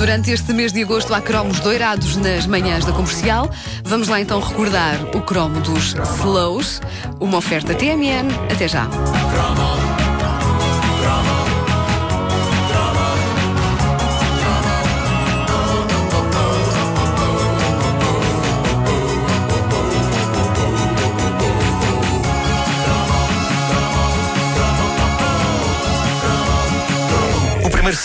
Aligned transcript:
Durante 0.00 0.30
este 0.30 0.54
mês 0.54 0.72
de 0.72 0.82
agosto 0.82 1.12
há 1.12 1.20
cromos 1.20 1.60
doirados 1.60 2.16
nas 2.16 2.46
manhãs 2.46 2.86
da 2.86 2.90
comercial. 2.90 3.50
Vamos 3.84 4.08
lá 4.08 4.18
então 4.18 4.40
recordar 4.40 4.96
o 5.14 5.20
cromo 5.20 5.60
dos 5.60 5.94
Slows, 6.16 6.80
uma 7.20 7.36
oferta 7.36 7.74
TMN. 7.74 8.30
Até 8.50 8.66
já. 8.66 8.88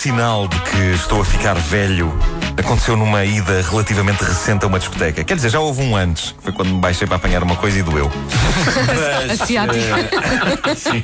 Sinal 0.05 0.47
de 0.47 0.59
que 0.59 0.77
estou 0.93 1.19
a 1.19 1.25
ficar 1.25 1.55
velho 1.55 2.13
aconteceu 2.55 2.95
numa 2.95 3.25
ida 3.25 3.63
relativamente 3.63 4.23
recente 4.23 4.63
a 4.63 4.67
uma 4.67 4.77
discoteca. 4.77 5.23
Quer 5.23 5.35
dizer, 5.35 5.49
já 5.49 5.59
houve 5.59 5.81
um 5.81 5.95
antes, 5.95 6.31
que 6.33 6.43
foi 6.43 6.53
quando 6.53 6.69
me 6.69 6.79
baixei 6.79 7.07
para 7.07 7.15
apanhar 7.15 7.41
uma 7.41 7.55
coisa 7.55 7.79
e 7.79 7.81
doeu. 7.81 8.11
Mas, 8.75 9.41
Asiático. 9.41 9.75
eh, 9.75 10.75
sim. 10.75 11.01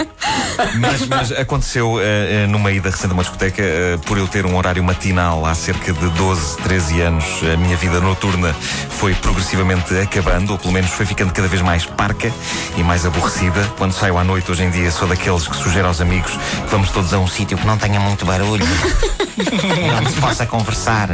Mas, 0.79 1.07
mas 1.07 1.31
aconteceu 1.31 1.99
eh, 1.99 2.43
eh, 2.43 2.47
numa 2.47 2.71
ida 2.71 2.89
recente 2.89 3.11
a 3.11 3.13
uma 3.13 3.23
discoteca, 3.23 3.61
eh, 3.61 3.97
por 4.05 4.17
eu 4.17 4.27
ter 4.27 4.45
um 4.45 4.55
horário 4.57 4.83
matinal 4.83 5.45
há 5.45 5.53
cerca 5.55 5.91
de 5.93 6.09
12, 6.09 6.57
13 6.57 7.01
anos, 7.01 7.25
a 7.53 7.57
minha 7.57 7.75
vida 7.77 7.99
noturna 7.99 8.53
foi 8.89 9.13
progressivamente 9.15 9.97
acabando, 9.99 10.51
ou 10.53 10.57
pelo 10.59 10.73
menos 10.73 10.91
foi 10.91 11.05
ficando 11.05 11.31
cada 11.33 11.47
vez 11.47 11.61
mais 11.61 11.85
parca 11.85 12.31
e 12.77 12.83
mais 12.83 13.05
aborrecida. 13.05 13.61
Quando 13.77 13.93
saio 13.93 14.17
à 14.17 14.23
noite, 14.23 14.51
hoje 14.51 14.63
em 14.63 14.69
dia, 14.69 14.91
sou 14.91 15.07
daqueles 15.07 15.47
que 15.47 15.55
sugere 15.55 15.87
aos 15.87 16.01
amigos 16.01 16.31
que 16.31 16.69
vamos 16.69 16.89
todos 16.91 17.13
a 17.13 17.19
um 17.19 17.27
sítio 17.27 17.57
que 17.57 17.65
não 17.65 17.77
tenha 17.77 17.99
muito 17.99 18.25
barulho 18.25 18.65
onde 19.97 20.11
se 20.11 20.19
possa 20.21 20.45
conversar. 20.45 21.09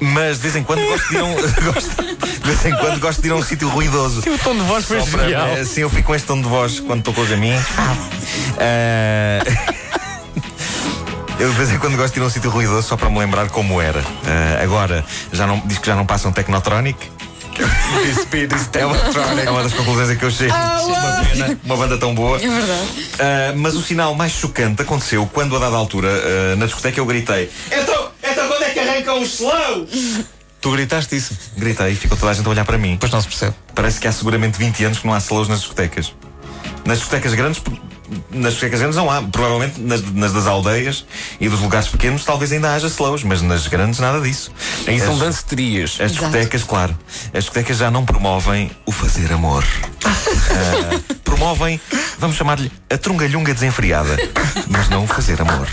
Mas 0.00 0.36
de 0.36 0.42
vez 0.42 0.56
em 0.56 0.62
quando 0.64 0.80
gosto 0.86 1.08
de 1.08 1.14
ir 1.14 1.20
a 1.20 1.24
um, 1.24 1.34
gosto- 1.34 2.35
de 2.46 2.52
vez 2.54 2.64
em 2.66 2.76
quando 2.78 3.00
gosto 3.00 3.20
de 3.20 3.28
ir 3.28 3.32
a 3.32 3.34
um 3.34 3.42
sítio 3.42 3.68
ruidoso. 3.68 4.20
O 4.20 4.38
tom 4.38 4.54
de 4.54 4.60
voz 4.62 4.84
foi 4.84 5.00
Só 5.00 5.06
para- 5.06 5.24
genial. 5.24 5.64
Sim, 5.64 5.80
eu 5.80 5.90
fico 5.90 6.04
com 6.04 6.14
este 6.14 6.26
tom 6.28 6.40
de 6.40 6.48
voz 6.48 6.78
quando 6.80 7.00
estou 7.00 7.12
com 7.12 7.22
os 7.22 7.32
amigos. 7.32 7.64
Ah, 8.58 9.44
Eu 11.38 11.50
de 11.50 11.56
vez 11.56 11.70
em 11.70 11.78
quando 11.78 11.98
gosto 11.98 12.14
de 12.14 12.20
ir 12.20 12.22
a 12.22 12.26
um 12.26 12.30
sítio 12.30 12.48
ruidoso 12.48 12.88
só 12.88 12.96
para 12.96 13.10
me 13.10 13.18
lembrar 13.18 13.50
como 13.50 13.78
era. 13.82 14.00
Ah, 14.24 14.62
agora, 14.62 15.04
já 15.32 15.46
não, 15.46 15.60
diz 15.66 15.76
que 15.78 15.86
já 15.86 15.94
não 15.94 16.06
passam 16.06 16.32
Technotronic. 16.32 16.96
É 18.74 18.84
uma, 18.86 18.96
é 19.42 19.50
uma 19.50 19.62
das 19.62 19.72
conclusões 19.74 20.08
a 20.10 20.16
que 20.16 20.24
eu 20.24 20.30
chego. 20.30 20.54
Uma 20.54 21.24
pena, 21.24 21.58
uma 21.64 21.76
banda 21.76 21.98
tão 21.98 22.14
boa. 22.14 22.36
É 22.36 22.48
verdade. 22.48 23.08
Ah, 23.18 23.52
mas 23.56 23.74
o 23.74 23.82
sinal 23.82 24.14
mais 24.14 24.32
chocante 24.32 24.80
aconteceu 24.82 25.28
quando, 25.32 25.56
a 25.56 25.58
dada 25.58 25.76
altura, 25.76 26.08
ah, 26.08 26.56
na 26.56 26.64
discoteca, 26.66 27.00
eu 27.00 27.06
gritei: 27.06 27.50
Então, 27.70 28.08
então 28.22 28.48
quando 28.48 28.62
é 28.62 28.70
que 28.70 28.78
arrancam 28.78 29.20
os 29.20 29.34
slows? 29.34 29.90
Tu 30.66 30.72
gritaste 30.72 31.14
isso. 31.14 31.32
Gritei 31.56 31.92
e 31.92 31.94
ficou 31.94 32.18
toda 32.18 32.32
a 32.32 32.34
gente 32.34 32.44
a 32.44 32.50
olhar 32.50 32.64
para 32.64 32.76
mim. 32.76 32.94
Depois 32.94 33.12
não 33.12 33.20
se 33.20 33.28
percebe. 33.28 33.54
Parece 33.72 34.00
que 34.00 34.08
há 34.08 34.10
seguramente 34.12 34.58
20 34.58 34.84
anos 34.84 34.98
que 34.98 35.06
não 35.06 35.14
há 35.14 35.18
slows 35.18 35.46
nas 35.46 35.60
discotecas. 35.60 36.12
Nas 36.84 36.98
discotecas 36.98 37.34
grandes, 37.34 37.62
nas 38.32 38.54
discotecas 38.54 38.80
grandes 38.80 38.96
não 38.96 39.08
há. 39.08 39.22
Provavelmente 39.22 39.80
nas, 39.80 40.02
nas 40.12 40.32
das 40.32 40.48
aldeias 40.48 41.06
e 41.40 41.48
dos 41.48 41.60
lugares 41.60 41.86
pequenos 41.86 42.24
talvez 42.24 42.50
ainda 42.50 42.74
haja 42.74 42.88
slows, 42.88 43.22
mas 43.22 43.42
nas 43.42 43.68
grandes 43.68 44.00
nada 44.00 44.20
disso. 44.20 44.50
Aí 44.88 44.98
são 44.98 45.12
As- 45.12 45.20
danceterias. 45.20 45.98
As 46.00 46.10
discotecas, 46.10 46.64
claro, 46.64 46.98
as 47.32 47.44
discotecas 47.44 47.76
já 47.78 47.88
não 47.88 48.04
promovem 48.04 48.68
o 48.84 48.90
fazer 48.90 49.32
amor. 49.32 49.64
Ah, 50.50 51.14
promovem, 51.24 51.80
vamos 52.18 52.36
chamar-lhe, 52.36 52.70
a 52.90 52.96
trungalhunga 52.96 53.52
desenfreada, 53.52 54.16
mas 54.68 54.88
não 54.88 55.06
fazer 55.06 55.40
amor. 55.40 55.66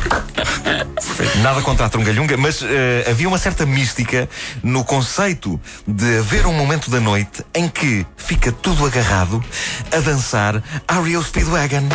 Nada 1.41 1.61
contra 1.61 1.85
a 1.85 1.89
trungalhunga, 1.89 2.37
mas 2.37 2.61
eh, 2.61 3.05
havia 3.09 3.27
uma 3.27 3.37
certa 3.37 3.65
mística 3.65 4.29
no 4.63 4.83
conceito 4.83 5.59
de 5.87 6.19
haver 6.19 6.45
um 6.45 6.53
momento 6.53 6.89
da 6.89 6.99
noite 6.99 7.43
em 7.53 7.67
que 7.67 8.05
fica 8.17 8.51
tudo 8.51 8.85
agarrado 8.85 9.43
a 9.91 9.99
dançar 9.99 10.61
Ariel 10.87 11.23
Speedwagon. 11.23 11.87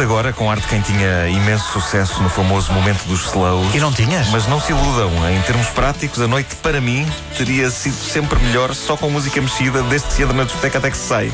Agora 0.00 0.32
com 0.32 0.48
ar 0.48 0.60
de 0.60 0.66
quem 0.68 0.80
tinha 0.80 1.28
imenso 1.28 1.72
sucesso 1.72 2.22
no 2.22 2.28
famoso 2.28 2.72
momento 2.72 3.02
dos 3.06 3.26
slows. 3.26 3.74
E 3.74 3.80
não 3.80 3.92
tinhas? 3.92 4.28
Mas 4.28 4.46
não 4.46 4.60
se 4.60 4.70
iludam, 4.70 5.10
em 5.28 5.42
termos 5.42 5.66
práticos, 5.70 6.20
a 6.20 6.28
noite 6.28 6.54
para 6.62 6.80
mim 6.80 7.04
teria 7.36 7.68
sido 7.68 7.96
sempre 7.96 8.38
melhor 8.38 8.72
só 8.74 8.96
com 8.96 9.10
música 9.10 9.40
mexida, 9.40 9.82
desde 9.82 10.22
entra 10.22 10.36
na 10.36 10.44
discoteca 10.44 10.78
até 10.78 10.92
que 10.92 10.96
se 10.96 11.08
sai. 11.08 11.32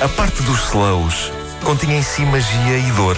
A 0.00 0.08
parte 0.08 0.40
dos 0.42 0.68
slows 0.68 1.32
continha 1.64 1.98
em 1.98 2.02
si 2.02 2.22
magia 2.22 2.78
e 2.78 2.90
dor. 2.92 3.16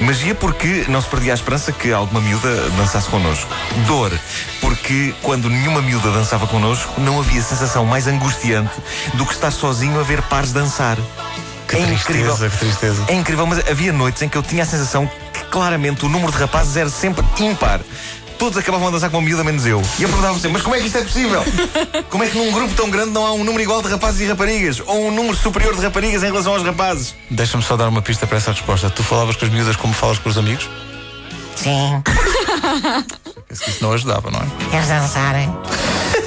Magia 0.00 0.34
porque 0.34 0.84
não 0.88 1.00
se 1.00 1.08
perdia 1.08 1.32
a 1.32 1.36
esperança 1.36 1.70
que 1.70 1.92
alguma 1.92 2.20
miúda 2.20 2.68
dançasse 2.70 3.08
connosco. 3.08 3.48
Dor 3.86 4.12
porque 4.60 5.14
quando 5.22 5.48
nenhuma 5.48 5.80
miúda 5.80 6.10
dançava 6.10 6.48
connosco, 6.48 7.00
não 7.00 7.20
havia 7.20 7.40
sensação 7.40 7.84
mais 7.84 8.08
angustiante 8.08 8.74
do 9.14 9.24
que 9.24 9.32
estar 9.32 9.52
sozinho 9.52 10.00
a 10.00 10.02
ver 10.02 10.20
pares 10.22 10.52
dançar. 10.52 10.98
Que 11.76 11.82
é 11.82 11.86
tristeza, 11.86 12.18
incrível. 12.18 12.50
que 12.50 12.58
tristeza. 12.58 13.04
É 13.08 13.14
incrível, 13.14 13.46
mas 13.46 13.58
havia 13.68 13.92
noites 13.92 14.22
em 14.22 14.28
que 14.28 14.36
eu 14.36 14.42
tinha 14.42 14.62
a 14.62 14.66
sensação 14.66 15.10
que 15.32 15.44
claramente 15.44 16.04
o 16.04 16.08
número 16.08 16.32
de 16.32 16.38
rapazes 16.38 16.76
era 16.76 16.88
sempre 16.88 17.24
ímpar. 17.38 17.80
Todos 18.38 18.58
acabavam 18.58 18.88
a 18.88 18.90
dançar 18.90 19.10
com 19.10 19.18
uma 19.18 19.24
miúda, 19.24 19.44
menos 19.44 19.64
eu. 19.64 19.80
E 19.98 20.02
eu 20.02 20.08
perguntava-me 20.08 20.40
sempre, 20.40 20.54
mas 20.54 20.62
como 20.62 20.74
é 20.74 20.80
que 20.80 20.86
isto 20.86 20.98
é 20.98 21.02
possível? 21.02 21.42
Como 22.10 22.24
é 22.24 22.28
que 22.28 22.36
num 22.36 22.50
grupo 22.52 22.74
tão 22.74 22.90
grande 22.90 23.10
não 23.10 23.24
há 23.24 23.32
um 23.32 23.44
número 23.44 23.62
igual 23.62 23.80
de 23.80 23.88
rapazes 23.88 24.20
e 24.20 24.26
raparigas? 24.26 24.80
Ou 24.86 25.06
um 25.06 25.10
número 25.10 25.36
superior 25.36 25.74
de 25.74 25.82
raparigas 25.82 26.22
em 26.22 26.26
relação 26.26 26.52
aos 26.52 26.62
rapazes? 26.62 27.14
Deixa-me 27.30 27.62
só 27.62 27.76
dar 27.76 27.88
uma 27.88 28.02
pista 28.02 28.26
para 28.26 28.38
essa 28.38 28.50
resposta. 28.50 28.90
Tu 28.90 29.02
falavas 29.02 29.36
com 29.36 29.44
as 29.44 29.50
miúdas 29.52 29.76
como 29.76 29.94
falas 29.94 30.18
com 30.18 30.28
os 30.28 30.36
amigos? 30.36 30.68
Sim, 31.64 32.02
Penso 33.48 33.64
que 33.64 33.70
isso 33.70 33.82
não 33.82 33.92
ajudava, 33.94 34.30
não 34.30 34.38
é? 34.38 34.70
queres 34.70 34.86
dançar? 34.86 35.34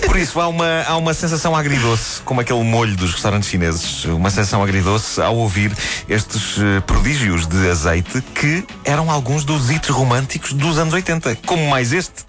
Por 0.03 0.17
isso, 0.17 0.41
há 0.41 0.47
uma, 0.47 0.81
há 0.87 0.97
uma 0.97 1.13
sensação 1.13 1.55
agridoce, 1.55 2.23
como 2.23 2.41
aquele 2.41 2.63
molho 2.63 2.95
dos 2.95 3.13
restaurantes 3.13 3.47
chineses. 3.47 4.05
Uma 4.05 4.31
sensação 4.31 4.63
agridoce 4.63 5.21
ao 5.21 5.35
ouvir 5.35 5.71
estes 6.09 6.57
eh, 6.57 6.79
prodígios 6.79 7.45
de 7.45 7.69
azeite 7.69 8.19
que 8.33 8.65
eram 8.83 9.11
alguns 9.11 9.45
dos 9.45 9.69
hits 9.69 9.89
românticos 9.89 10.53
dos 10.53 10.79
anos 10.79 10.95
80. 10.95 11.35
Como 11.45 11.69
mais 11.69 11.93
este. 11.93 12.25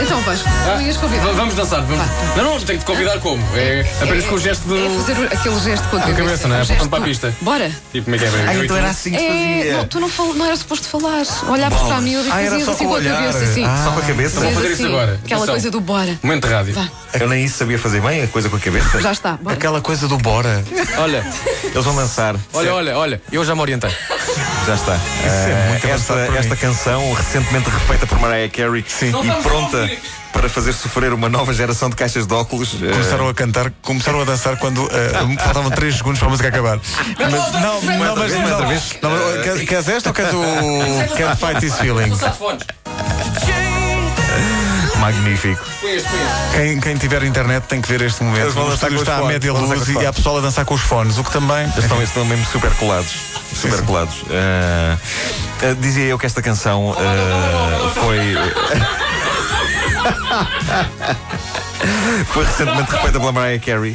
Então, 0.00 0.20
Vasco, 0.22 0.48
tu 0.76 0.82
ias 0.82 0.96
Va- 0.96 1.02
convidar. 1.02 1.32
Vamos 1.32 1.54
dançar, 1.54 1.82
vamos. 1.82 2.06
Não, 2.36 2.44
não, 2.44 2.60
tenho 2.60 2.78
de 2.78 2.84
te 2.84 2.86
convidar 2.86 3.18
como? 3.20 3.42
É 3.56 3.80
apenas 4.00 4.24
com 4.26 4.34
o 4.34 4.38
gesto 4.38 4.62
do. 4.68 4.76
É 4.76 4.88
fazer 5.00 5.26
aquele 5.32 5.60
gesto 5.60 5.88
com 5.88 5.96
a 5.96 6.00
Com 6.00 6.08
a 6.10 6.12
cabeça. 6.12 6.22
cabeça, 6.24 6.48
não 6.48 6.56
é? 6.56 6.62
Apontando 6.62 6.90
para 6.90 6.98
a 6.98 7.02
pista. 7.02 7.34
Bora. 7.40 7.70
Tipo, 7.92 8.04
como 8.04 8.16
é 8.16 8.18
que 8.18 8.24
é? 8.24 8.28
Ah, 8.46 8.54
então 8.54 8.76
era 8.76 8.90
assim 8.90 9.10
que 9.12 9.18
se 9.18 9.24
É, 9.24 9.28
fazia. 9.58 9.76
não, 9.78 9.86
tu 9.86 10.00
não, 10.00 10.08
fal- 10.08 10.34
não 10.34 10.46
era 10.46 10.56
suposto 10.56 10.86
falar. 10.88 11.22
Olhavas 11.48 11.80
para 11.80 11.96
a 11.96 12.00
miúda 12.00 12.28
e 12.28 12.30
Ah, 12.30 12.34
fazias 12.50 12.68
assim 12.68 12.84
com 12.84 12.90
a 12.92 12.96
olhar. 12.96 13.16
cabeça. 13.16 13.38
Assim. 13.44 13.64
Ah, 13.64 13.82
Só 13.84 13.90
com 13.92 13.98
a 13.98 14.02
cabeça. 14.02 14.40
Vou 14.40 14.52
fazer 14.52 14.66
isso 14.66 14.74
assim, 14.82 14.86
agora. 14.92 15.12
Aquela 15.12 15.22
Atenção. 15.40 15.46
coisa 15.54 15.70
do 15.70 15.80
bora. 15.80 16.18
Momento 16.22 16.46
de 16.48 16.52
rádio. 16.54 16.74
Vá, 16.74 16.88
Eu 17.18 17.28
nem 17.28 17.44
isso 17.44 17.56
sabia 17.58 17.78
fazer 17.78 18.00
bem, 18.02 18.22
a 18.22 18.26
coisa 18.28 18.48
com 18.50 18.56
a 18.56 18.60
cabeça. 18.60 19.00
já 19.00 19.12
está. 19.12 19.32
Bora. 19.40 19.56
Aquela 19.56 19.80
coisa 19.80 20.06
do 20.06 20.18
bora. 20.18 20.62
Olha, 20.98 21.24
Eles 21.64 21.84
vão 21.84 21.94
dançar. 21.96 22.36
olha, 22.52 22.74
olha, 22.74 22.98
olha, 22.98 23.22
eu 23.32 23.44
já 23.44 23.54
me 23.54 23.60
orientei. 23.62 23.90
Já 24.66 24.74
está. 24.74 24.94
é 24.94 25.68
muito 25.70 25.86
Ah, 25.86 25.90
avançado 25.90 26.20
esta, 26.20 26.38
esta 26.38 26.56
canção, 26.56 27.12
recentemente 27.12 27.70
refeita 27.70 28.06
por 28.06 28.18
Mariah 28.18 28.48
Carey 28.50 28.84
e 29.02 29.42
pronta 29.42 29.88
para 30.32 30.48
fazer 30.48 30.72
sofrer 30.72 31.12
uma 31.12 31.28
nova 31.28 31.54
geração 31.54 31.88
de 31.88 31.94
caixas 31.96 32.26
de 32.26 32.34
óculos. 32.34 32.74
eh, 32.82 32.90
Começaram 32.90 33.28
a 33.28 33.34
cantar, 33.34 33.70
começaram 33.80 34.20
a 34.20 34.24
dançar 34.24 34.56
quando 34.58 34.88
eh, 34.90 35.36
faltavam 35.42 35.70
3 35.70 35.96
segundos 35.96 36.18
para 36.18 36.28
a 36.28 36.30
música 36.30 36.48
acabar. 36.48 36.78
Mas, 37.18 37.32
não, 37.32 37.52
não, 37.52 37.82
mas 37.82 37.98
não, 37.98 38.08
outra 38.10 38.66
vez. 38.66 38.96
não, 39.00 39.10
mas, 39.10 39.42
queres, 39.44 39.68
queres 39.68 39.88
esta 39.88 40.10
ou 40.10 40.14
queres 40.14 40.32
o 40.34 41.14
Can't 41.16 41.36
Fight 41.40 41.60
This 41.60 41.78
Feeling? 41.78 42.10
Magnífico. 45.00 45.64
Quem, 46.52 46.80
quem 46.80 46.96
tiver 46.96 47.22
internet 47.24 47.64
tem 47.64 47.80
que 47.80 47.88
ver 47.88 48.02
este 48.02 48.22
momento. 48.22 48.58
O 48.58 48.74
estúdio 48.74 48.98
está 48.98 49.16
a 49.16 49.18
fones, 49.18 49.32
média 49.32 49.52
luz 49.52 49.88
e 49.88 50.06
há 50.06 50.12
pessoal 50.12 50.38
a 50.38 50.40
dançar 50.40 50.64
com 50.64 50.74
os 50.74 50.80
fones, 50.80 51.18
o 51.18 51.24
que 51.24 51.32
também. 51.32 51.66
Estão, 51.76 52.02
estão 52.02 52.24
mesmo 52.24 52.44
super 52.46 52.72
colados. 52.74 53.12
Super 53.54 53.82
colados. 53.82 54.24
Ah, 54.30 54.98
ah, 55.62 55.76
dizia 55.78 56.04
eu 56.04 56.18
que 56.18 56.26
esta 56.26 56.42
canção 56.42 56.94
ah, 56.98 57.92
foi. 57.94 58.36
Foi 62.32 62.44
recentemente 62.44 62.90
refeita 62.90 63.18
pela 63.20 63.32
Mariah 63.32 63.64
Carey 63.64 63.94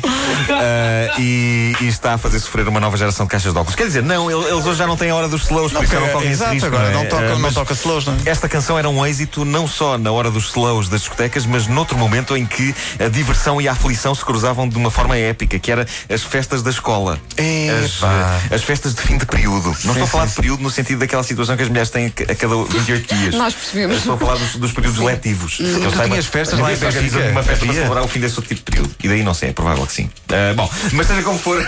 ah, 0.50 1.16
e, 1.20 1.74
e 1.82 1.88
está 1.88 2.14
a 2.14 2.18
fazer 2.18 2.40
sofrer 2.40 2.68
uma 2.68 2.80
nova 2.80 2.98
geração 2.98 3.26
de 3.26 3.32
caixas 3.32 3.52
de 3.54 3.58
óculos. 3.60 3.76
Quer 3.76 3.86
dizer, 3.88 4.04
não, 4.04 4.30
ele- 4.30 4.50
eles 4.52 4.66
hoje 4.66 4.78
já 4.78 4.88
não 4.88 4.98
têm 4.98 5.10
a 5.10 5.16
hora 5.16 5.28
dos 5.28 5.44
slows, 5.44 5.72
por 5.72 5.84
isso 5.84 5.94
não 5.96 6.08
correm 6.10 6.32
esse 6.32 6.42
Exato, 6.42 6.52
risco. 6.54 6.68
agora 6.68 6.92
não, 6.92 7.02
é? 7.02 7.06
toca, 7.06 7.36
não 7.36 7.52
toca 7.54 7.74
slows, 7.74 8.06
não 8.06 8.14
é? 8.14 8.30
Esta 8.30 8.48
canção 8.50 8.78
era 8.78 8.90
um 8.90 9.06
êxito 9.06 9.46
não 9.46 9.68
só 9.68 9.98
na 9.98 10.12
hora 10.12 10.30
dos 10.32 10.46
slows 10.50 10.90
das 10.90 11.02
discotecas, 11.02 11.46
mas 11.46 11.68
noutro 11.68 11.98
momento 11.98 12.36
em 12.36 12.46
que 12.46 12.74
a 13.00 13.08
diversão 13.08 13.62
e 13.62 13.68
a 13.68 13.72
aflição 13.74 14.14
se 14.16 14.24
cruzavam 14.24 14.68
de 14.68 14.78
uma 14.78 14.92
forma 14.92 15.18
épica, 15.18 15.60
que 15.60 15.72
era 15.72 15.86
as 16.10 16.24
festas 16.24 16.62
da 16.64 16.70
escola. 16.70 17.20
As, 17.38 18.54
as 18.54 18.64
festas 18.64 18.94
de 18.96 19.02
fim 19.02 19.18
de 19.18 19.26
período. 19.26 19.76
Não 19.84 19.92
estou 19.94 20.04
a 20.04 20.08
falar 20.08 20.24
sim, 20.28 20.30
de 20.30 20.36
período 20.36 20.64
no 20.64 20.70
sentido 20.70 21.00
daquela 21.00 21.24
situação 21.24 21.56
que 21.56 21.64
as 21.64 21.70
mulheres 21.70 21.90
têm 21.90 22.08
a 22.08 22.36
cada 22.36 22.56
28 22.56 23.16
dias. 23.16 23.36
Nós 23.36 23.54
percebemos. 23.54 23.98
Estou 23.98 24.14
a 24.16 24.18
falar 24.18 24.36
dos, 24.36 24.56
dos 24.56 24.72
períodos 24.72 25.00
letivos. 25.00 25.58
Eu 25.60 25.92
Tu 25.92 26.02
tinhas 26.04 26.26
festas 26.26 26.60
lá 26.60 26.72
em 26.74 26.76
Benfica? 26.78 27.18
uma 27.32 27.44
festa 27.44 27.66
celebrar 27.82 28.04
o 28.04 28.08
fim 28.08 28.20
desse 28.20 28.36
outro 28.36 28.50
tipo 28.56 28.60
de 28.60 28.72
período. 28.72 28.96
E 29.04 29.08
daí 29.08 29.24
não 29.24 29.34
sei, 29.34 29.50
é 29.50 29.54
provável 29.54 29.86
que 29.86 29.94
sim. 29.94 30.10
Ah, 30.30 30.54
bom, 30.56 30.70
mas 30.94 31.08
seja 31.08 31.22
como 31.24 31.38
for. 31.40 31.62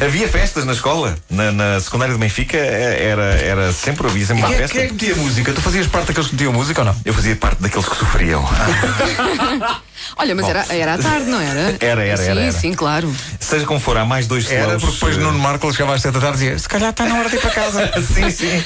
Havia 0.00 0.26
festas 0.26 0.64
na 0.64 0.72
escola, 0.72 1.14
na, 1.28 1.52
na 1.52 1.80
secundária 1.80 2.14
de 2.14 2.20
Benfica, 2.20 2.56
eh, 2.56 3.08
era, 3.10 3.24
era 3.24 3.72
sempre, 3.72 4.06
havia 4.06 4.24
sempre 4.24 4.42
uma 4.42 4.54
é- 4.54 4.56
festa. 4.56 4.72
quem 4.74 4.84
é 4.84 4.86
que 4.86 4.92
metia 4.92 5.14
música? 5.16 5.52
Tu 5.52 5.60
fazias 5.60 5.86
parte 5.86 6.06
daqueles 6.06 6.28
que 6.30 6.34
metiam 6.34 6.52
música 6.52 6.80
ou 6.80 6.86
não? 6.86 6.96
Eu 7.04 7.12
fazia 7.12 7.36
parte 7.36 7.60
daqueles 7.60 7.86
que 7.86 7.96
sofriam. 7.96 8.42
Olha, 10.16 10.34
mas 10.34 10.48
era, 10.48 10.66
era 10.70 10.94
à 10.94 10.98
tarde, 10.98 11.26
não 11.26 11.40
era? 11.40 11.76
Era, 11.80 12.04
era, 12.04 12.16
sim, 12.16 12.30
era, 12.30 12.40
era. 12.40 12.52
Sim, 12.52 12.72
claro. 12.72 13.14
Seja 13.38 13.66
como 13.66 13.80
for, 13.80 13.96
há 13.96 14.04
mais 14.04 14.26
dois 14.26 14.50
Era 14.50 14.62
slows, 14.62 14.80
porque 14.82 14.94
depois 14.94 15.16
eh, 15.16 15.20
Nuno 15.20 15.38
Marco 15.38 15.70
chegava 15.72 15.94
às 15.94 16.02
7 16.02 16.14
da 16.14 16.20
tarde 16.20 16.36
e 16.36 16.40
dizia: 16.40 16.58
Se 16.58 16.68
calhar 16.68 16.90
está 16.90 17.04
na 17.04 17.18
hora 17.18 17.28
de 17.28 17.36
ir 17.36 17.40
para 17.40 17.50
casa. 17.50 17.92
sim, 18.14 18.30
sim. 18.30 18.64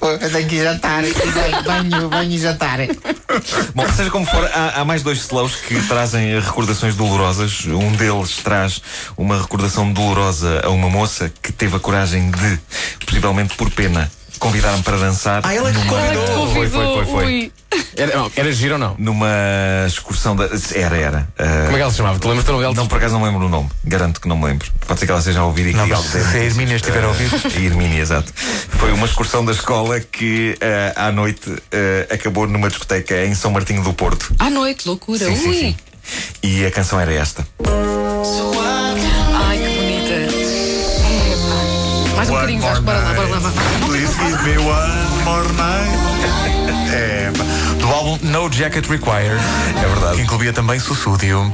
Eu 0.00 0.30
tenho 0.30 0.48
que 0.48 0.54
ir 0.56 0.64
jantar. 0.64 1.02
Banho, 1.64 2.08
banho 2.08 2.32
e 2.32 2.38
jantar. 2.38 2.78
Bom, 3.74 3.86
seja 3.92 4.10
como 4.10 4.26
for, 4.26 4.44
há, 4.52 4.80
há 4.80 4.84
mais 4.84 5.02
dois 5.02 5.18
slows 5.18 5.56
que 5.56 5.80
trazem 5.86 6.40
recordações 6.40 6.94
dolorosas. 6.94 7.66
Um 7.66 7.92
deles 7.92 8.36
traz 8.42 8.82
uma 9.16 9.40
recordação 9.40 9.92
dolorosa 9.92 10.62
a 10.64 10.70
uma 10.70 10.88
moça 10.88 11.32
que 11.42 11.52
teve 11.52 11.76
a 11.76 11.80
coragem 11.80 12.30
de, 12.30 12.58
possivelmente 13.04 13.54
por 13.56 13.70
pena, 13.70 14.10
convidar-me 14.38 14.82
para 14.82 14.96
dançar. 14.98 15.40
Ah, 15.44 15.54
ela 15.54 15.68
é 15.68 15.72
que 15.72 15.78
numa- 15.78 15.92
convidou. 15.92 16.52
Foi, 16.54 16.68
foi, 16.68 16.84
foi, 16.94 17.04
foi. 17.06 17.24
Ui. 17.26 17.52
Era, 17.96 18.16
não, 18.16 18.30
era 18.36 18.52
giro 18.52 18.74
ou 18.74 18.78
não? 18.78 18.94
Numa 18.98 19.28
excursão 19.86 20.34
da. 20.36 20.48
Era, 20.74 20.96
era. 20.96 21.28
Ah, 21.38 21.44
Como 21.64 21.72
é 21.72 21.74
que 21.76 21.82
ela 21.82 21.90
se 21.90 21.96
chamava? 21.96 22.18
Tu 22.18 22.26
lembras 22.28 22.44
do 22.46 22.52
nome 22.52 22.64
dela? 22.64 22.74
Não, 22.74 22.86
por 22.86 22.98
acaso 22.98 23.14
não 23.14 23.24
lembro 23.24 23.46
o 23.46 23.48
nome. 23.48 23.68
Garanto 23.84 24.20
que 24.20 24.28
não 24.28 24.36
me 24.38 24.44
lembro. 24.46 24.68
Pode 24.86 25.00
ser 25.00 25.06
que 25.06 25.12
ela 25.12 25.20
seja 25.22 25.40
a 25.40 25.44
ouvir 25.46 25.66
e 25.68 25.70
que 25.72 25.76
Não, 25.76 25.86
mas 25.86 25.98
algo 25.98 26.08
se 26.08 26.18
a 26.38 26.42
Hermínia 26.42 26.76
estiver 26.76 27.04
a 27.04 27.08
ouvir. 27.08 27.30
A 27.34 27.58
Hermínia, 27.60 28.00
exato. 28.00 28.32
Foi 28.36 28.92
uma 28.92 29.06
excursão 29.06 29.44
da 29.44 29.52
escola 29.52 30.00
que 30.00 30.56
ah, 30.96 31.06
à 31.08 31.12
noite 31.12 31.50
ah, 31.72 32.14
acabou 32.14 32.46
numa 32.46 32.68
discoteca 32.68 33.24
em 33.24 33.34
São 33.34 33.50
Martinho 33.50 33.82
do 33.82 33.92
Porto. 33.92 34.34
À 34.38 34.48
noite, 34.50 34.86
loucura. 34.86 35.26
Sim, 35.26 35.36
sim, 35.36 35.48
Ui. 35.48 35.54
sim. 35.56 35.76
E 36.42 36.64
a 36.64 36.70
canção 36.70 37.00
era 37.00 37.12
esta. 37.12 37.46
Ai, 37.64 39.58
que 39.58 39.68
bonita. 39.68 40.14
Mais 42.16 42.28
um 42.28 42.32
bocadinho, 42.32 42.60
Vasco. 42.62 42.82
Bora 42.84 42.98
lá, 42.98 43.12
bora 43.14 43.28
lá. 43.28 43.40
Bora 43.40 43.54
lá. 43.54 43.75
Give 44.18 44.42
me 44.44 44.56
one 44.58 45.24
more 45.24 45.46
night. 45.54 45.96
É, 46.92 47.30
pá. 47.36 47.44
do 47.78 47.86
álbum 47.88 48.18
No 48.22 48.50
Jacket 48.50 48.86
Required. 48.88 49.40
É 49.76 49.88
verdade. 49.88 50.16
Que 50.16 50.22
incluía 50.22 50.52
também 50.52 50.78
Sussúdio. 50.80 51.52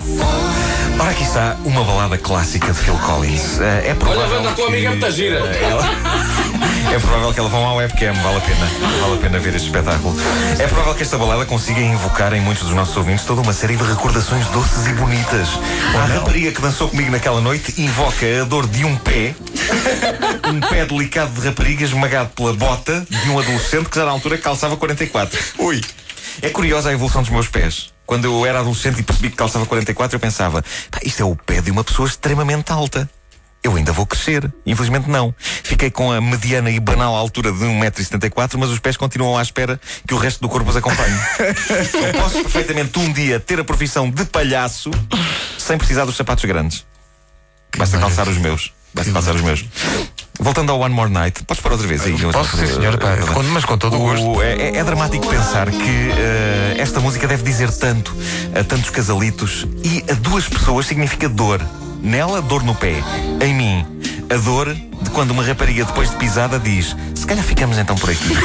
Ora, 0.99 1.11
aqui 1.11 1.23
está 1.25 1.57
uma 1.65 1.83
balada 1.85 2.17
clássica 2.19 2.69
de 2.73 2.79
Phil 2.79 2.95
Collins. 2.99 3.59
Eh, 3.61 3.89
é 3.91 3.95
provável 3.95 4.23
Olha, 4.25 4.37
Wanda, 4.37 4.51
a 4.51 4.53
tua 4.53 4.67
que- 4.67 4.73
amiga 4.73 4.87
é 4.87 4.91
muito 4.91 5.11
gira. 5.11 5.41
É 6.91 6.99
provável 6.99 7.33
que 7.33 7.41
ela 7.41 7.49
vá 7.49 7.59
à 7.59 7.75
webcam, 7.75 8.13
vale 8.15 8.37
a 8.37 8.41
pena. 8.41 8.67
Vale 9.01 9.15
a 9.15 9.19
pena 9.19 9.39
ver 9.39 9.55
este 9.55 9.67
espetáculo. 9.67 10.15
É 10.59 10.67
provável 10.67 10.95
que 10.95 11.03
esta 11.03 11.17
balada 11.17 11.47
consiga 11.47 11.81
invocar 11.81 12.33
em 12.33 12.41
muitos 12.41 12.65
dos 12.65 12.75
nossos 12.75 12.97
ouvintes 12.97 13.25
toda 13.25 13.41
uma 13.41 13.53
série 13.53 13.77
de 13.77 13.85
recordações 13.85 14.47
doces 14.49 14.87
e 14.87 14.93
bonitas. 14.95 15.49
A 15.95 16.07
rapariga 16.07 16.53
que 16.53 16.61
dançou 16.61 16.89
comigo 16.89 17.11
naquela 17.11 17.41
noite 17.41 17.81
invoca 17.81 18.27
a 18.41 18.45
dor 18.45 18.67
de 18.67 18.85
um 18.85 18.97
pé, 18.97 19.35
um 20.53 20.61
pé 20.61 20.85
delicado 20.85 21.33
de 21.41 21.47
rapariga 21.47 21.85
esmagado 21.85 22.31
pela 22.31 22.53
bota 22.53 23.07
de 23.09 23.31
um 23.31 23.39
adolescente 23.39 23.89
que 23.89 23.97
já 23.97 24.05
na 24.05 24.11
altura 24.11 24.37
calçava 24.39 24.77
44. 24.77 25.39
Ui. 25.59 25.81
É 26.41 26.49
curiosa 26.49 26.89
a 26.91 26.93
evolução 26.93 27.23
dos 27.23 27.31
meus 27.31 27.49
pés. 27.49 27.93
Quando 28.07 28.25
eu 28.25 28.45
era 28.45 28.61
adolescente 28.61 29.01
e 29.01 29.03
percebi 29.03 29.31
que 29.31 29.37
calçava 29.37 29.65
44, 29.67 30.17
eu 30.17 30.21
pensava, 30.21 30.63
"Pá, 30.91 30.99
isto 31.05 31.23
é 31.23 31.25
o 31.25 31.37
pé 31.37 31.61
de 31.61 31.71
uma 31.71 31.85
pessoa 31.85 32.09
extremamente 32.09 32.73
alta. 32.73 33.09
Eu 33.63 33.77
ainda 33.77 33.93
vou 33.93 34.05
crescer. 34.05 34.53
Infelizmente 34.67 35.09
não. 35.09 35.33
Fiquei 35.39 35.91
com 35.91 36.11
a 36.11 36.21
mediana 36.21 36.71
e 36.71 36.81
banal 36.81 37.15
altura 37.15 37.53
de 37.53 37.59
1,74m, 37.59 38.57
mas 38.59 38.71
os 38.71 38.81
pés 38.81 38.97
continuam 38.97 39.39
à 39.39 39.43
espera 39.43 39.81
que 40.07 40.13
o 40.15 40.17
resto 40.19 40.41
do 40.41 40.49
corpo 40.49 40.69
os 40.69 40.77
acompanhe. 40.77 41.15
eu 41.39 42.21
posso 42.21 42.43
perfeitamente 42.43 42.99
um 42.99 43.13
dia 43.13 43.39
ter 43.39 43.61
a 43.61 43.65
profissão 43.65 44.11
de 44.11 44.25
palhaço 44.25 44.91
sem 45.59 45.79
precisar 45.79 46.05
dos 46.05 46.17
sapatos 46.17 46.45
grandes. 46.45 46.85
Basta 47.79 47.99
calçar 47.99 48.29
os 48.29 48.37
meus. 48.37 48.73
Basta 48.93 49.13
calçar 49.13 49.35
os 49.35 49.41
meus. 49.41 49.65
Voltando 50.39 50.73
ao 50.73 50.81
One 50.81 50.95
More 50.95 51.11
Night, 51.11 51.45
podes 51.45 51.63
pôr 51.63 51.73
outra 51.73 51.87
vez 51.87 52.03
aí? 52.05 52.19
Posso, 52.33 52.57
sim, 52.57 52.67
senhor, 52.67 52.99
pá, 52.99 53.17
mas 53.53 53.65
com 53.65 53.79
todo 53.79 53.95
o 53.97 53.99
gosto. 53.99 54.43
É, 54.43 54.55
é- 54.55 54.77
é 54.79 54.85
dramático 54.85 55.27
pensar 55.29 55.71
que 55.71 56.11
eh, 56.19 56.75
esta 56.79 57.01
música 57.01 57.27
deve 57.29 57.43
dizer 57.45 57.71
tanto 57.73 58.15
a 58.59 58.65
tantos 58.65 58.91
casalitos 58.91 59.67
e 59.85 60.05
a 60.11 60.15
duas 60.15 60.49
pessoas 60.49 60.87
significa 60.87 61.29
dor. 61.29 61.61
Nela, 62.03 62.43
dor 62.43 62.63
no 62.65 62.75
pé. 62.75 63.03
Em 63.41 63.55
mim, 63.55 63.87
a 64.29 64.37
dor 64.37 64.75
de 64.75 65.11
quando 65.11 65.31
uma 65.31 65.45
rapariga, 65.45 65.85
depois 65.85 66.11
de 66.11 66.17
pisada, 66.17 66.59
diz: 66.59 66.97
Se 67.15 67.25
calhar 67.25 67.45
ficamos 67.45 67.79
então 67.79 67.97
por 67.97 68.11
aqui. 68.11 68.37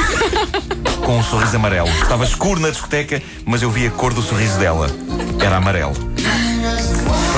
Com 1.04 1.18
um 1.18 1.22
sorriso 1.22 1.56
amarelo. 1.56 1.88
Estava 1.88 2.24
escuro 2.24 2.60
na 2.60 2.70
discoteca, 2.70 3.22
mas 3.44 3.62
eu 3.62 3.70
vi 3.70 3.86
a 3.86 3.90
cor 3.90 4.12
do 4.12 4.22
sorriso 4.22 4.58
dela. 4.58 4.88
Era 5.40 5.56
amarelo. 5.56 5.94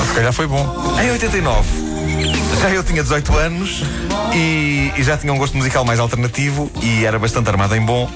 Se 0.07 0.13
calhar 0.13 0.33
foi 0.33 0.45
bom. 0.45 0.65
Em 1.01 1.09
89, 1.11 1.67
já 2.61 2.69
eu 2.69 2.83
tinha 2.83 3.01
18 3.01 3.37
anos 3.37 3.81
e, 4.33 4.91
e 4.97 5.03
já 5.03 5.17
tinha 5.17 5.31
um 5.31 5.37
gosto 5.37 5.55
musical 5.55 5.85
mais 5.85 5.99
alternativo 5.99 6.69
e 6.81 7.05
era 7.05 7.17
bastante 7.17 7.49
armado 7.49 7.75
em 7.75 7.81
bom, 7.81 8.09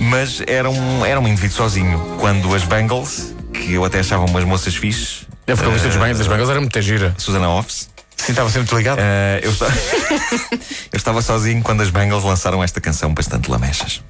mas 0.00 0.42
era 0.46 0.68
um, 0.68 1.06
era 1.06 1.20
um 1.20 1.28
indivíduo 1.28 1.56
sozinho. 1.56 2.16
Quando 2.18 2.52
as 2.52 2.64
Bangles, 2.64 3.35
que 3.64 3.74
eu 3.74 3.84
até 3.84 4.00
achava 4.00 4.24
umas 4.24 4.44
moças 4.44 4.74
fixes, 4.74 5.26
A 5.46 5.54
vocalista 5.54 5.88
dos 5.88 5.96
Bangles, 5.96 6.18
das 6.18 6.26
Bangles 6.26 6.48
era 6.50 6.60
muito 6.60 6.80
gira. 6.80 7.14
Susana 7.18 7.48
Offs, 7.50 7.88
Sim, 8.16 8.32
estava 8.32 8.50
sempre 8.50 8.74
ligado. 8.76 8.98
eh, 9.00 9.40
eu, 9.42 9.50
esta- 9.50 9.66
eu 10.92 10.96
estava 10.96 11.20
sozinho 11.22 11.62
quando 11.62 11.82
as 11.82 11.90
Bangles 11.90 12.24
lançaram 12.24 12.62
esta 12.62 12.80
canção 12.80 13.12
bastante 13.12 13.50
lamechas. 13.50 14.02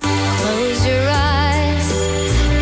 Close 0.00 0.86
your 0.88 1.08
eyes, 1.08 1.86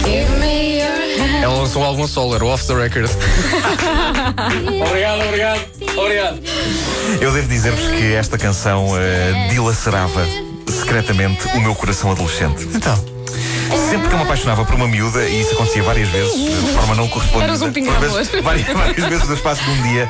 give 0.05 0.31
me 0.39 0.79
your 0.81 1.21
hand. 1.21 1.43
Ela 1.43 1.55
lançou 1.55 1.83
um 1.83 1.85
álbum 1.85 2.07
solo, 2.07 2.35
era 2.35 2.45
o 2.45 2.49
Off 2.49 2.67
the 2.67 2.75
Record. 2.75 3.11
obrigado, 4.87 5.23
obrigado, 5.27 5.61
obrigado. 5.97 6.41
Eu 7.21 7.33
devo 7.33 7.49
dizer-vos 7.49 7.89
que 7.89 8.13
esta 8.15 8.37
canção 8.39 8.89
eh, 8.99 9.49
dilacerava 9.51 10.25
secretamente 10.69 11.47
o 11.57 11.61
meu 11.61 11.75
coração 11.75 12.11
adolescente. 12.13 12.69
Então, 12.75 13.12
Sempre 13.77 14.09
que 14.09 14.15
eu 14.15 14.19
me 14.19 14.25
apaixonava 14.25 14.65
por 14.65 14.75
uma 14.75 14.89
miúda, 14.89 15.25
e 15.29 15.41
isso 15.41 15.53
acontecia 15.55 15.83
várias 15.83 16.09
vezes, 16.09 16.33
de 16.35 16.73
forma 16.73 16.95
não 16.95 17.09
correspondida, 17.09 17.45
Eras 17.45 17.63
um 17.63 17.73
pinga-amor. 17.73 18.01
vezes- 18.11 18.31
várias, 18.43 18.67
várias 18.67 19.07
vezes 19.09 19.29
no 19.29 19.35
espaço 19.35 19.63
de 19.65 19.71
um 19.71 19.83
dia, 19.83 20.09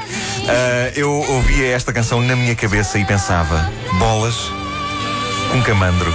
ah, 0.49 0.93
eu 0.95 1.11
ouvia 1.11 1.69
esta 1.75 1.93
canção 1.93 2.21
na 2.21 2.35
minha 2.37 2.55
cabeça 2.55 2.99
e 2.99 3.05
pensava: 3.05 3.71
bolas 3.99 4.35
com 5.51 5.63
camandro. 5.63 6.13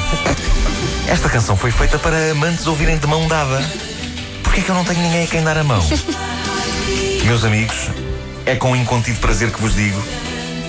Esta 1.07 1.29
canção 1.29 1.55
foi 1.55 1.71
feita 1.71 1.97
para 1.99 2.31
amantes 2.31 2.67
ouvirem 2.67 2.97
de 2.97 3.07
mão 3.07 3.27
dada. 3.27 3.63
Porquê 4.43 4.59
é 4.61 4.63
que 4.63 4.69
eu 4.69 4.75
não 4.75 4.83
tenho 4.83 4.99
ninguém 5.01 5.23
a 5.23 5.27
quem 5.27 5.43
dar 5.43 5.57
a 5.57 5.63
mão? 5.63 5.81
Meus 7.23 7.43
amigos, 7.45 7.89
é 8.45 8.55
com 8.55 8.75
incontido 8.75 9.19
prazer 9.19 9.51
que 9.51 9.61
vos 9.61 9.75
digo 9.75 10.01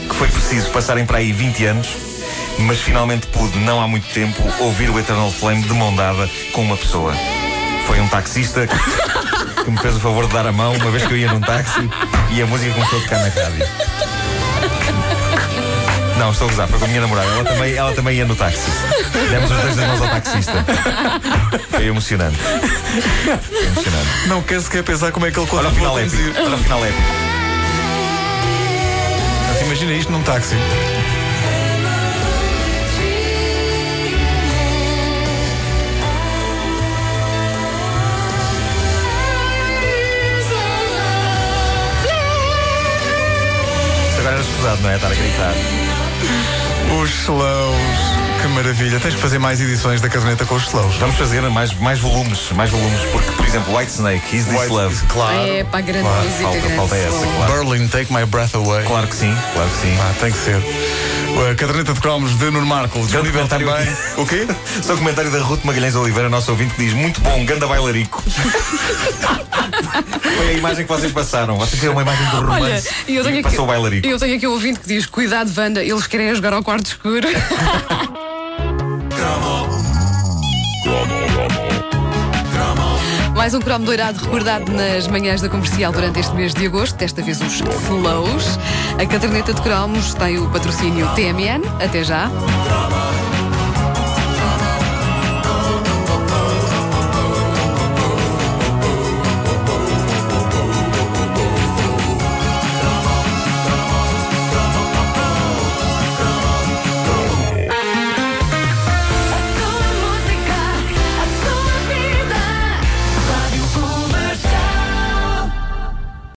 que 0.09 0.14
foi 0.14 0.29
preciso 0.29 0.71
passarem 0.71 1.05
para 1.07 1.19
aí 1.19 1.33
20 1.33 1.64
anos, 1.67 1.88
mas 2.59 2.81
finalmente 2.81 3.27
pude, 3.29 3.59
não 3.59 3.81
há 3.81 3.88
muito 3.88 4.07
tempo, 4.12 4.43
ouvir 4.61 4.91
o 4.91 4.99
Eternal 4.99 5.31
Flame 5.31 5.62
de 5.62 5.73
mão 5.75 5.95
dada 5.95 6.29
com 6.53 6.62
uma 6.62 6.77
pessoa. 6.77 7.15
Foi 7.87 8.00
um 8.00 8.09
taxista 8.09 8.67
que, 8.67 9.65
que 9.65 9.71
me 9.71 9.79
fez 9.79 9.97
o 9.97 10.00
favor 10.00 10.27
de 10.27 10.33
dar 10.33 10.47
a 10.47 10.53
mão 10.53 10.75
uma 10.75 10.91
vez 10.91 11.07
que 11.07 11.12
eu 11.12 11.17
ia 11.17 11.33
num 11.33 11.41
táxi 11.41 11.88
e 12.31 12.43
a 12.43 12.47
música 12.47 12.73
começou 12.75 12.99
a 12.99 13.03
tocar 13.03 13.19
na 13.19 13.29
rádio. 13.29 13.67
Não, 16.19 16.33
estou 16.33 16.49
a 16.49 16.50
gozar, 16.50 16.69
foi 16.69 16.79
com 16.81 16.85
a 16.85 16.88
minha 16.88 17.00
namorada. 17.00 17.29
Ela 17.29 17.45
também, 17.45 17.75
ela 17.75 17.93
também 17.93 18.17
ia 18.17 18.25
no 18.25 18.35
táxi. 18.35 18.71
Demos 19.31 19.50
os 19.50 19.57
dois 19.57 19.79
as 19.79 19.87
mãos 19.87 20.03
ao 20.03 20.09
taxista. 20.09 20.65
Foi 21.71 21.87
emocionante. 21.87 22.37
Foi 22.37 23.67
emocionante. 23.67 24.09
não 24.27 24.43
quer 24.43 24.61
sequer 24.61 24.83
pensar 24.83 25.12
como 25.12 25.27
é 25.27 25.31
que 25.31 25.38
ele 25.38 25.49
Olha 25.53 25.69
o 25.69 25.73
final 25.73 25.99
épico. 25.99 26.17
Olha 26.45 26.57
o 26.57 26.59
final 26.59 26.85
épico. 26.85 27.03
Imagina 29.65 29.93
isto 29.93 30.11
num 30.11 30.23
táxi. 30.23 30.57
Não 44.83 44.91
é? 44.91 44.97
Estar 44.97 45.11
a 45.11 45.15
gritar. 45.15 45.55
Os 47.01 47.11
slows. 47.11 48.18
Que 48.49 48.55
maravilha. 48.55 48.99
Tens 48.99 49.14
que 49.14 49.21
fazer 49.21 49.38
mais 49.38 49.61
edições 49.61 50.00
da 50.00 50.09
caderneta 50.09 50.47
com 50.47 50.55
os 50.55 50.67
slows. 50.67 50.97
Vamos 50.97 51.17
fazer 51.17 51.43
mais, 51.50 51.73
mais 51.75 51.99
volumes, 51.99 52.50
mais 52.55 52.71
volumes, 52.71 52.99
porque, 53.12 53.31
por 53.33 53.47
exemplo, 53.47 53.76
White 53.76 53.93
Snake, 53.93 54.37
Is 54.37 54.47
This 54.47 54.55
White- 54.59 54.69
Love? 54.73 54.97
Claro. 55.09 55.37
É, 55.38 55.64
pá, 55.64 55.81
grande 55.83 56.02
Claro, 56.09 56.23
música, 56.25 56.43
falta, 56.43 56.59
grande 56.61 56.76
falta 56.76 56.97
essa, 56.97 57.26
claro. 57.26 57.52
Berlin, 57.52 57.88
Take 57.88 58.12
My 58.12 58.25
Breath 58.25 58.55
Away. 58.55 58.85
Claro 58.87 59.07
que 59.07 59.14
sim, 59.17 59.37
claro 59.52 59.69
que 59.71 59.76
sim. 59.76 59.97
Ah, 60.00 60.14
tem 60.19 60.33
que 60.33 60.38
ser. 60.38 60.57
A 60.57 61.55
caderneta 61.55 61.93
de 61.93 62.00
cromos 62.00 62.38
de 62.38 62.45
Nuno 62.50 62.67
Marco. 62.67 62.99
Disponível 63.00 63.33
comentário 63.33 63.67
também. 63.67 63.83
aqui. 63.88 64.21
O 64.21 64.26
quê? 64.26 64.47
Só 64.83 64.95
um 64.95 64.97
comentário 64.97 65.31
da 65.31 65.40
Ruth 65.40 65.62
Magalhães 65.64 65.95
Oliveira, 65.95 66.31
nosso 66.31 66.50
ouvinte, 66.50 66.75
que 66.75 66.85
diz: 66.85 66.95
Muito 66.95 67.21
bom, 67.21 67.45
ganda 67.45 67.67
bailarico. 67.67 68.23
Foi 70.37 70.49
a 70.49 70.52
imagem 70.52 70.87
que 70.87 70.90
vocês 70.93 71.12
passaram. 71.12 71.59
Vocês 71.59 71.81
têm 71.81 71.90
uma 71.90 72.00
imagem 72.02 72.25
do 72.31 72.37
Olha, 72.38 72.64
romance. 72.64 72.88
e 73.07 73.17
eu 73.17 73.23
tenho 73.25 73.37
e 73.37 73.38
aqui, 73.40 73.50
passou 73.50 73.64
o 73.64 73.69
bailarico. 73.69 74.07
eu 74.07 74.19
tenho 74.19 74.37
aqui 74.37 74.47
um 74.47 74.52
ouvinte 74.52 74.81
que 74.81 74.88
diz: 74.88 75.05
Cuidado, 75.07 75.52
Wanda, 75.57 75.85
eles 75.85 76.07
querem 76.07 76.35
jogar 76.35 76.55
ao 76.55 76.62
quarto 76.64 76.87
escuro. 76.87 77.28
Mais 83.49 83.55
um 83.55 83.61
cromo 83.61 83.87
doirado 83.87 84.23
recordado 84.23 84.71
nas 84.71 85.07
manhãs 85.07 85.40
da 85.40 85.49
comercial 85.49 85.90
durante 85.90 86.21
este 86.21 86.35
mês 86.35 86.52
de 86.52 86.67
agosto, 86.67 86.99
desta 86.99 87.23
vez 87.23 87.40
os 87.40 87.61
Flows. 87.87 88.59
A 89.02 89.07
caderneta 89.07 89.55
de 89.55 89.62
cromos 89.62 90.12
tem 90.12 90.38
o 90.38 90.50
patrocínio 90.50 91.09
TMN. 91.14 91.62
Até 91.83 92.05
já. 92.05 92.31